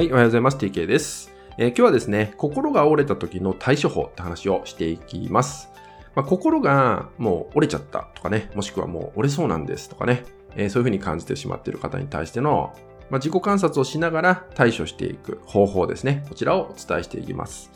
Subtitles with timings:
[0.00, 0.56] はい、おはようございます。
[0.56, 1.30] TK です。
[1.58, 5.68] えー今日はですね、心が折れた時の対処法って話をしていきます。
[6.14, 10.24] まあ、心がもう折れちゃったとかね、もしくはもう折れそうなんですとかね、
[10.56, 12.72] えーそういうふうに感じてしまっている方に対しての、
[13.10, 16.24] まあ、自己観察をしながら対処していく方法ですね。
[16.30, 17.70] こちらをお伝えしていきます。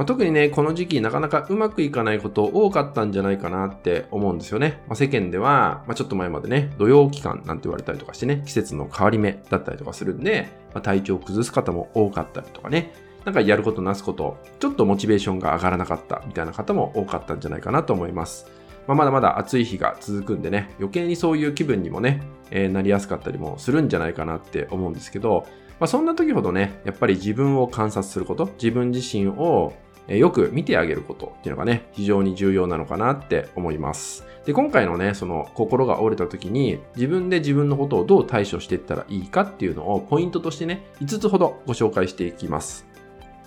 [0.00, 4.80] まあ、特にね、この時期なかなかうまくいかないこと多かったんじゃないかなって思うんですよね。
[4.88, 12.94] まあ、世間では、まあ、ちょっと前までね、土曜期間なんて言われたりとかしてね、季節の変わり目だったりとかするんで、まあ、体調を崩す方も多かったりとかね、
[13.26, 18.50] なんかやることなすこと、ちょっとモチベーションが上がらなかったみたいな方も多かったんじゃないかなと思います。
[18.86, 25.44] まあ、まだまだ暑い日が続くんでね、余計にそういう気分にもね、えーなりやすかったりもするんじゃないかなって思うんですけど、
[25.78, 29.74] まあ、そんな時ほどね、やっぱり自分を観察すること、自分自身を
[30.08, 34.26] えよく見てあげることっていうのがね、非常に重要なのかなって思います。
[34.44, 42.86] で、今回のね、その心が折れた時に自分で自分のことをどう対処していったらいいかっていうのをポイントとしてね、5つほどご紹介していきます。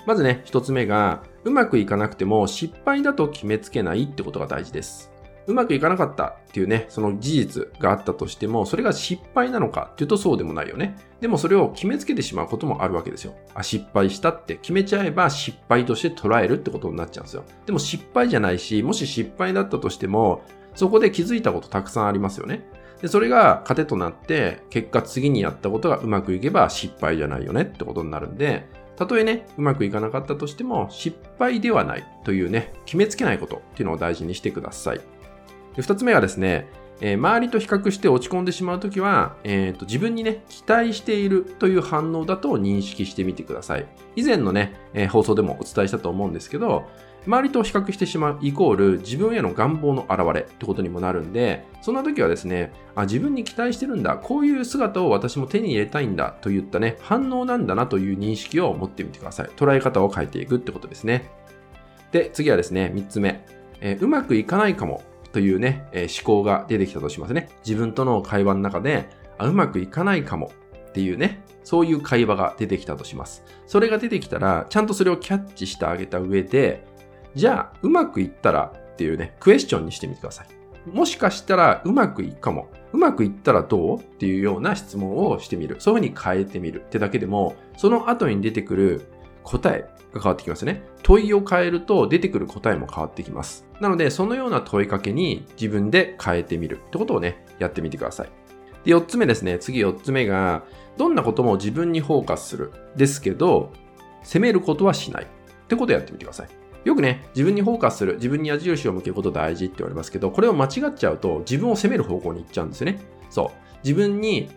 [0.06, 5.13] まずね、1つ目が、うまくいかなくても失敗だと決めつけないってことが大事です。
[5.48, 10.98] うまくいかなかったっていうね、その事実があったとしても、それが失敗なのかっていうとそうでもないよね。
[11.20, 13.34] でもそれを決めつけてしまうこともあるわけですよ。
[13.54, 17.44] あ、失敗したって決めちゃえば失敗として捉えるってことになっちゃうんですよ。
[17.66, 20.44] でも失敗じゃないし、もし失敗だったとしても、
[20.76, 22.66] そこで気づいたことたくさんありますよね。
[23.02, 35.02] で、それが糧となって、結果次にやったことがうまくいけば失敗じゃないよねってことになるんで、たとえね、うまくいかなかったとしても、失敗ではないというね、決めつけないことっていうのを大事にしてください。
[35.76, 36.68] で二つ目はですね、
[37.02, 43.86] えー周りと比較して落ち込んでしまうときは、えーと、自分にね、期待しているという反応だと認識してみてください。
[44.16, 46.88] 以前のね、えー放送でもお伝えしたと思うんですけど、
[47.26, 59.50] 周りと比較してしまうイコール自分への願望の表れってことにもなるんで、そんな時はですね、あ、自分に期待してるんだ、こういう姿を私も手に入れたいんだといったね、反応なんだなという認識を持ってみてください。
[59.56, 61.32] 捉え方を変えていくってことですね。
[62.12, 63.46] で、次はですね、三つ目、
[63.80, 65.02] えーうまくいかないかも
[65.34, 67.50] というね、えー思考が出てきたとしますね。
[67.66, 70.52] 自分との会話の中で、あうまくいかないかも
[70.90, 73.44] っていうね、そういう会話が出てきたとします。
[73.66, 76.86] それが出てきたら、ちゃんとそれをキャッチしてあげた上で、
[77.36, 80.48] じゃあ、うまくいったらっていうね、クエスチョンにしてみてください。
[80.92, 82.70] もしかしたらうまくいくかも。
[82.92, 85.78] うまくいったらどうっていうような質問をしてみる。
[85.80, 89.02] そういうふうに変えてみるってだけでも、その後に出てくる
[89.44, 90.84] 答えが変わってきますね。
[91.04, 93.68] 問いを変えると出てくる答えも変わってきます。
[93.80, 98.30] なので、そのような問いかけに自分で変えてみるってことをね、やってみてください。
[98.86, 99.60] で、4つ目ですね。
[99.60, 100.64] 次4つ目が、
[100.98, 102.72] どんなことも自分にフォーカスする。
[102.96, 103.72] ですけど、
[104.24, 105.24] 責めることはしない。
[105.24, 105.28] っ
[105.68, 106.50] てことをやってみてください。
[106.84, 113.00] よくね、自分にフォーカスする、自分に矢印を向けること大事って言われますけど、これを間違っちゃうと自分を責める方向に行っちゃうんですよね。
[113.30, 113.50] そう。
[113.84, 114.50] 自分に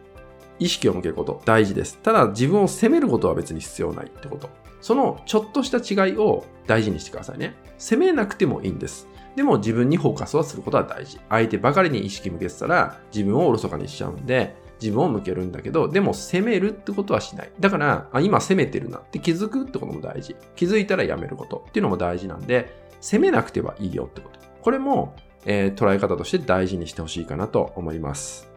[0.59, 1.99] 意識を向けること大事です。
[2.03, 4.49] ただ自分を責めることは別に必要ないってこと。
[4.81, 7.55] そのちょっとした違いを大事にしてくださいね。
[7.79, 9.09] 責めなくてもいいんです。
[9.35, 11.19] でも自分にフォーカスはすることは大事。
[11.29, 17.51] 相手ばかりに意識向けてたら自分をおろそかにしちゃうんで、自分を向けるんだけど、でも責めるってことはしない。
[17.61, 20.37] だから、あ今責めてるなって気づくってことも大事。
[20.55, 24.39] 気づいたらやめることっていうのも大事なんで、責めなくてはいいよってこと。
[24.63, 25.15] これも、
[25.45, 28.56] えー捉え方として大事にしてほしいかなと思います。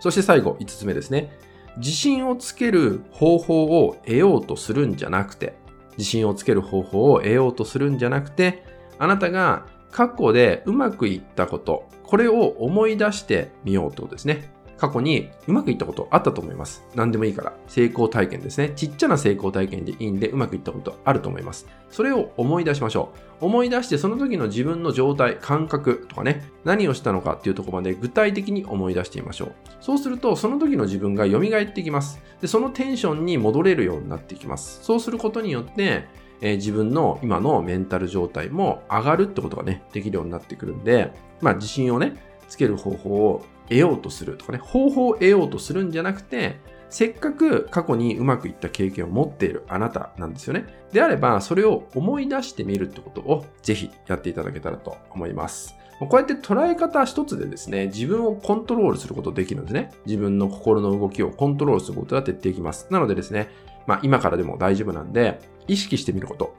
[0.00, 1.30] そして最後、5つ目ですね。
[1.78, 5.54] 自信をつける方法を得ようとするんじゃなくて、
[5.98, 8.64] 自信をつける方法を得ようとするんじゃなくて、
[8.98, 14.50] あなたが過去でうまくいったこと、これを思い出してみようとですね。
[14.78, 16.84] 過去にうまくいったことあったと思います。
[16.94, 17.52] 何でもいいから。
[17.66, 18.72] 成功体験ですね。
[18.76, 21.66] ちっちゃな成功体験でいいんでうまくいったことあると思います。
[21.90, 23.10] それを思い出しましょ
[23.40, 23.46] う。
[23.46, 29.52] 思い出してその時の自分の状態、感覚とかね、何をしたのかっていうところまで具体的に思い出してみましょう。
[29.80, 32.20] そうすると、その時の自分が蘇ってきます。
[32.40, 34.82] で、そのテンションに戻れるようになってきます。
[34.82, 36.06] そうすることによって、
[36.42, 42.14] えー自分の今のメンタル状態も上がるってことがね、できるようになってくるんで、まあ自信をね、
[42.48, 46.56] つける方法を得ようとするとかね、方法を得ようとするんじゃなくて、
[46.88, 50.66] せっかく過去にうまくいった経験を持っているあなたなんですよね。
[50.92, 55.74] であれば、それを思い出してみるってことをぜひやっていただけたらと思います。
[55.98, 59.90] こうやって捉え方一つでですね、自分をコントロールすることできるんですね。
[60.04, 62.86] 自分の心の動きをコントロールすることが徹底できます。
[62.90, 63.48] なのでですね、
[63.86, 66.54] まあ今からでも大丈夫なんで、意識してみること。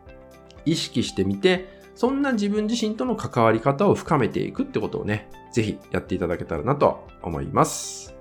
[0.65, 8.15] 意識してみて、そんな自分自身との関わり方を深めていくってことをね、ぜひやっていただけたらなと思います。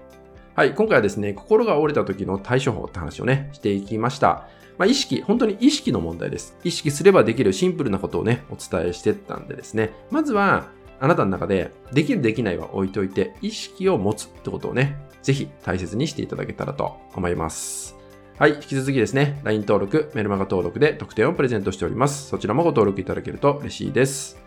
[0.54, 4.48] はい、今回はですね、心が折れた時の対処法って話をね、していきました。
[4.78, 6.56] まあ、意識、本当に意識の問題です。
[6.64, 10.68] 意識すればできるシンプルなことをね、お伝えしてったんでですね、まずは、
[10.98, 17.95] あなたの中で、できるできないは置いといて、意識を持つってことをね、ぜひ大切にしていただけたらと思います。
[18.38, 22.28] はい、引き続きですね、LINE 登録、メルマガ登録で特典をプレゼントしております。
[22.28, 24.38] そちらもご登録いただけると嬉しいです。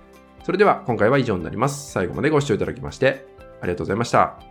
[0.44, 1.92] それでは今回は以上になります。
[1.92, 3.26] 最後までご視聴いただきまして
[3.62, 4.49] ありがとうございました。